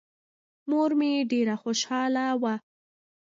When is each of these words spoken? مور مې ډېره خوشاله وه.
مور 0.69 0.91
مې 0.99 1.11
ډېره 1.31 1.55
خوشاله 1.63 2.25
وه. 2.41 2.53